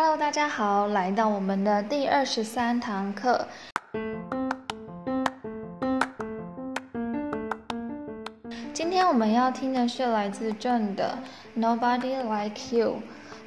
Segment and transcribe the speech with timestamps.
[0.00, 3.48] Hello，大家好，来到我们的第二十三堂课。
[8.72, 11.18] 今天我们要听的是来自郑的
[11.60, 12.90] 《Nobody Like You》。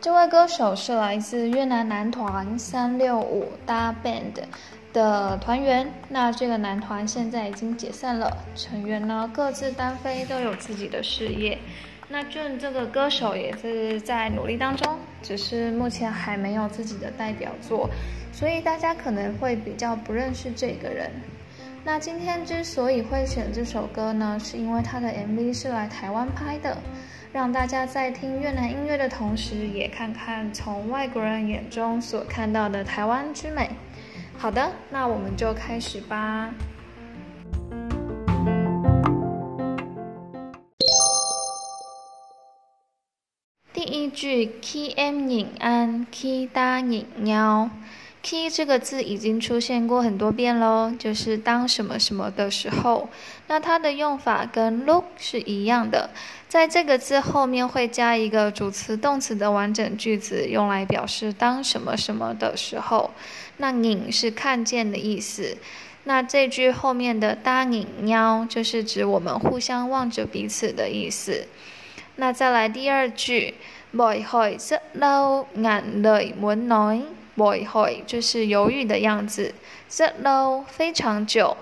[0.00, 4.42] 这位歌手是来自越南男团三六五大 band
[4.92, 5.88] 的团员。
[6.08, 11.60] 那这个男团现在已经解散了，成员呢各自单飞，都有自己的事业。
[12.12, 17.88] 那俊这个歌手也是在努力当中，只是目前还没有自己的代表作，
[18.32, 21.08] 所以大家可能会比较不认识这个人。
[21.84, 26.76] 那今天之所以会选这首歌呢，是因为他的 MV 是来台湾拍的，
[27.32, 33.70] 让大家在听越南音乐的同时，也看看从外国人眼中所看到的台湾之美。
[34.36, 36.52] 好的，那我们就开始吧。
[44.10, 47.70] 句 “key m 引安 key 搭引喵
[48.22, 53.08] ”，“key” 这个字已经出现过很多遍喽，就是当什么什么的时候。
[53.46, 56.10] 那它的用法跟 “look” 是一样的，
[56.48, 63.10] 在这个字后面会加一个主词动词的完整句子，用来表示当什么什么的时候。
[63.56, 65.56] 那“拧”是看见的意思。
[66.04, 71.46] 那这句后面的“搭引喵”就是指我们互相望着彼此的意思。
[72.16, 73.54] 那再来第二句
[73.92, 79.54] ，boy hoy 是 lâu 眼泪 muốn nói，boy hoy 就是犹豫的样子，
[79.88, 81.56] 是 lâu 非常久，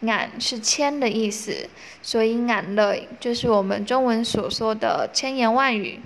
[0.00, 1.68] 眼是千的意思，
[2.02, 6.00] 所以眼泪就是我们中文所说的千言万语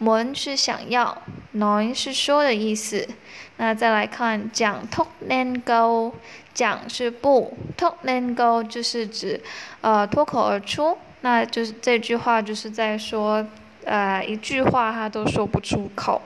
[0.00, 1.22] ，muốn 是想要
[1.54, 3.06] ，nói 是说的意思。
[3.56, 6.12] 那再来看讲 thốt nên câu，
[6.52, 9.40] 讲是不，thốt nên câu 就是指
[9.80, 10.98] 呃脱口而出。
[11.20, 13.46] 那就是这句话就是在说，
[13.84, 16.22] 呃，一句话他都说不出口。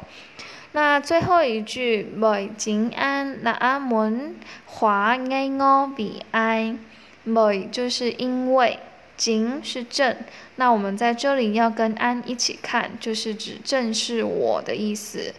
[0.73, 6.77] 那最后一句，美景安那阿门华爱我比爱，
[7.25, 8.79] 美就是因为
[9.17, 10.17] 景是正，
[10.57, 15.35] 那我们在这里要跟安一起看，就是指正是我的意思。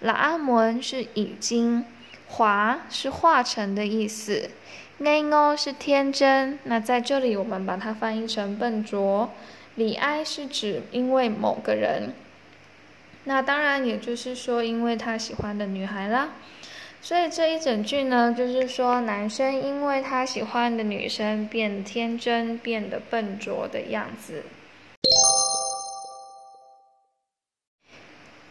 [0.00, 1.84] 那阿门是已经，
[2.26, 4.50] 华是化成的意思。
[4.98, 9.30] 爱我是天真，那在这里我们把它翻译成笨拙。
[9.74, 12.12] 李哀是指因为某个人，
[13.24, 16.30] 那当然也就是说因为他喜欢的女孩啦。
[17.00, 24.44] 所以这一整句呢，就是说男生因为他喜欢的女生变天真，变得笨拙的样子。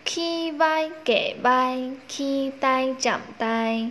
[0.03, 3.89] Khi vai 给 vai，khi 呆讲呆。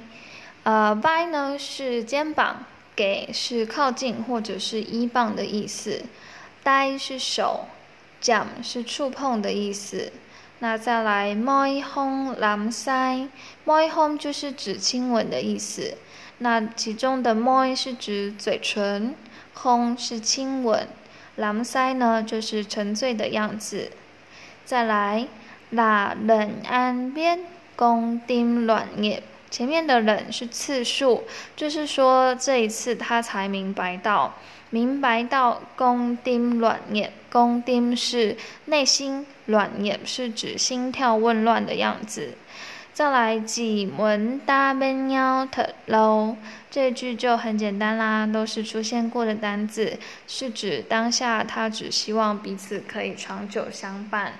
[0.65, 6.03] 呃拜呢是肩膀，给是靠近或者是依傍的意思，
[6.63, 7.67] 呆是手，
[8.21, 10.13] 讲是触碰的意思。
[10.59, 15.97] 那再来，moi hong lam sai，moi hong 就是指亲吻的意思。
[16.39, 19.15] 那其中的 moi 是指嘴唇
[19.57, 20.87] ，hong 是亲吻
[21.39, 23.91] ，lam sai 呢就是沉醉的样子。
[24.67, 25.27] 再来
[25.73, 27.41] ，la len an bien
[27.77, 29.23] gong dim luan ye。
[29.51, 31.25] 前面的冷是次数，
[31.57, 34.35] 就是说这一次他才明白到，
[34.71, 42.35] 明白到宫丁卵眼，宫丁是内心，卵眼是指心跳紊乱的样子。
[42.93, 46.37] 再来几门大笨鸟特喽，
[46.71, 54.35] 这句就很简单啦，都是出现过的单字，是指当下他只希望彼此可以长久相伴。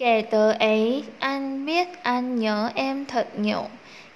[0.00, 3.64] 给的 A 安 biết anh nhớ em thật nhiều，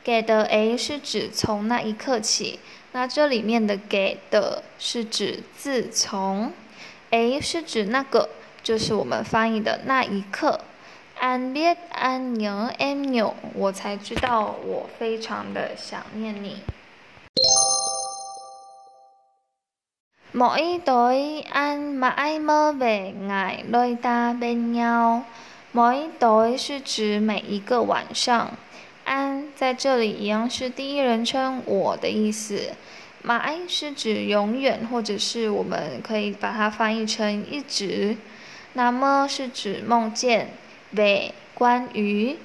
[0.02, 2.58] 给的 A 是指从那一刻起，
[2.92, 6.54] 那这里面的给的是指自从
[7.10, 8.30] ，A 是指那个，
[8.62, 10.60] 就是我们翻译的那一刻。
[11.20, 16.62] anh biết anh nhớ em nhiều，我才知道我非常的想念你。
[20.32, 25.22] Mỗi tối anh mãi mơ về ngày đôi ta bên nhau。
[25.76, 28.56] 每 tối 是指每一个晚上，
[29.02, 32.70] 安在这里一样是第一人称我的意思。
[33.24, 38.16] mãi 是指永远，或者是我们可以把它翻译成一直。
[38.74, 40.50] 那么是指梦见。
[40.94, 42.36] về 关于。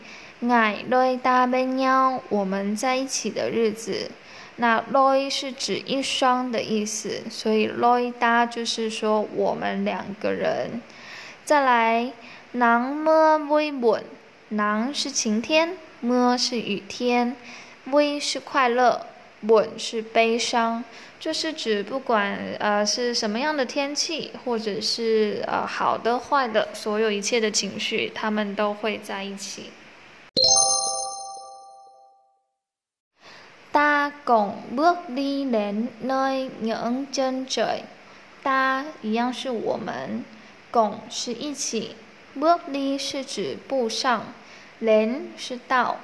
[0.41, 4.09] ngày đôi ta bên nhau 我们在一起的日子。
[4.55, 10.81] 那 loy 是指一双的意思，所以 đôi ta 就是说我们两个人。
[11.49, 12.11] 再来。
[12.53, 17.35] nắng mưa vui buồn，nắng 是晴天，mưa 是雨天
[17.87, 19.07] ，vui 是快乐
[19.41, 20.83] 稳是悲伤，
[21.19, 29.71] 就是指不管呃是什么样的天气，或者是呃好的坏的，所有一切的情绪，他们都会在一起。
[33.71, 37.81] Ta cùng bước đi đến nơi những chân trời.
[38.43, 40.23] Ta 一样是我们
[40.71, 41.95] 拱是一起。
[42.35, 44.33] W o r l y 是指步上
[44.79, 45.97] l e n 是道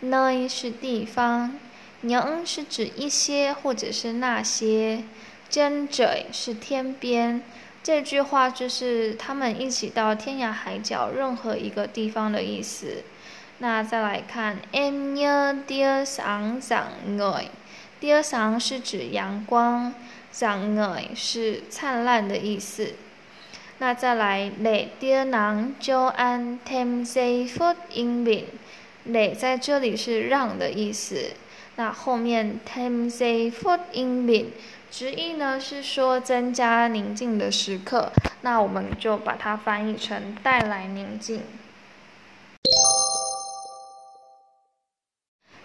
[0.00, 1.56] n e 是地方
[2.02, 5.04] n e 是指一些或者是那些
[5.48, 7.42] j e n 是天边。
[7.82, 13.04] 这句话就是他们一起到天涯海角任何一个地方的意思。
[13.58, 17.24] 那再来看 m n y a d i a s a n g z a n g
[17.24, 17.50] n i
[18.00, 19.94] d i a s a n g 是指阳光
[20.32, 22.94] z a n g n i 是灿烂的意思。
[23.80, 31.30] 那再来，để tia nắng cho anh thêm giây phút yên bình，để 在这里是让的意思。
[31.76, 34.50] 那后面 thêm giây phút yên bình，
[34.90, 38.10] 直译呢是说增加宁静的时刻。
[38.40, 41.42] 那我们就把它翻译成带来宁静。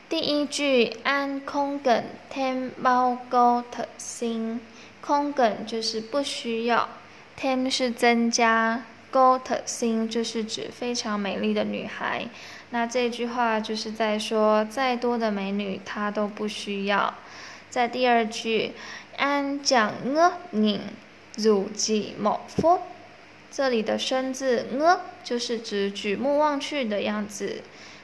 [0.07, 4.61] 第一句安空梗添包高特心，
[5.01, 6.87] 空梗就是不需要，
[7.35, 12.25] 添是增加，高特心就是指非常美丽的女孩。
[12.69, 17.13] 那这句话就是在说，再多的美女她都不需要。
[17.69, 18.73] 在第二句
[19.17, 20.79] 安讲呃宁
[21.37, 22.79] 如寂莫夫，
[23.51, 27.61] 这里的生字呃就是指举目望去的样子。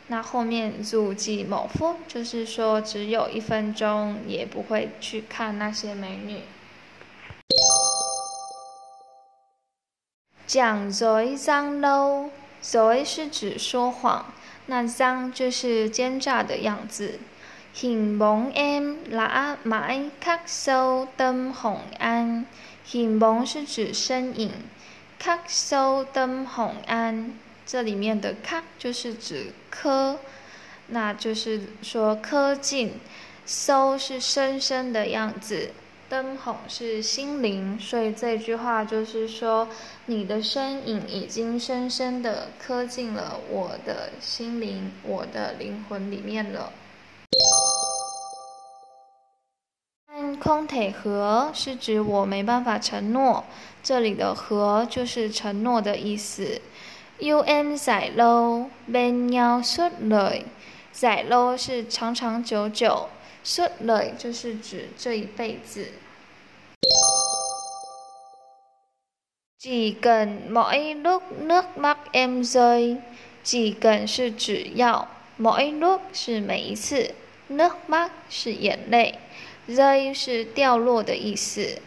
[0.08, 6.42] 那后面入寂某夫，就是说只有一分钟，也不会去看那些美女。
[10.50, 14.34] 讲嘴脏喽，嘴是指说谎，
[14.66, 17.20] 那脏就是奸诈的样子。
[17.72, 22.48] 形容因拉买咳嗽灯红安，
[22.84, 24.52] 形容是指身影，
[25.22, 27.32] 咳嗽灯红安，
[27.68, 30.18] 这里面的咳就是指咳，
[30.88, 33.00] 那就是说咳进，
[33.46, 35.74] 嗽是深深的样子。
[36.10, 39.68] 灯红是心灵，所以这句话就是说，
[40.08, 46.74] 你的身影已经深深的刻进了我的心灵，我的灵魂里面了。
[50.42, 53.44] 空腿和是指我没办法承诺，
[53.84, 56.60] 这里的和就是承诺的意思。
[57.20, 60.46] U M 在喽，bên nhau suốt đời，
[60.92, 63.10] 在喽是长长久久
[63.43, 65.93] ，suốt đời 就是指这一辈子。
[69.59, 75.09] Chỉ cần mỗi lúc nước mắt em rơi，chỉ cần 是只要，
[75.39, 77.15] mỗi lúc 是每一次，
[77.49, 79.15] nước mắt 是眼泪，
[79.67, 81.79] rơi 是掉落的意思。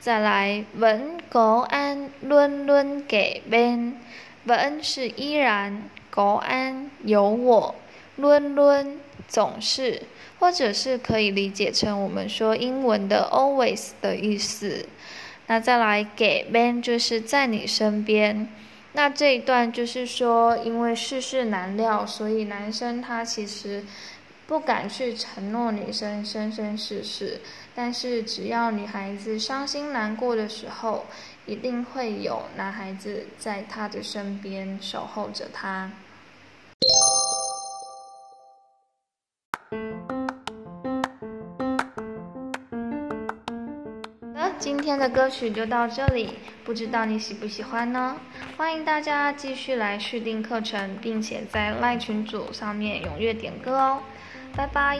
[0.00, 7.74] 再来，vẫn có anh luôn luôn kể bên。vẫn 是依然，国安有我，
[8.16, 9.00] luôn luôn
[9.31, 10.03] 总是，
[10.39, 14.85] 或者是可以理解成我们说英文的 always 的意思。
[15.47, 18.49] 那再来给 ben 就是在你身边。
[18.91, 23.85] 那这一段就是说，因为世事难料，所以男生他其实
[24.45, 27.39] 不敢去承诺女生生生世世。
[27.73, 31.05] 但是只要女孩子伤心难过的时候，
[31.45, 35.89] 一定会有男孩子在她的身边守候着她。
[44.61, 48.15] 今天的歌曲就到这里，不知道你喜不喜欢呢？
[48.55, 54.03] 欢迎大家继续来续订课程，并且在赖群组上面踊跃点歌哦，
[54.55, 54.99] 拜拜。